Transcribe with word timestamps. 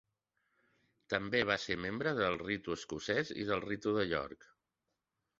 També 1.13 1.41
va 1.49 1.57
ser 1.65 1.75
membre 1.81 2.13
del 2.19 2.37
ritu 2.43 2.77
Escocès 2.77 3.31
i 3.43 3.45
del 3.51 3.61
ritu 3.65 3.93
de 3.99 4.07
York. 4.15 4.49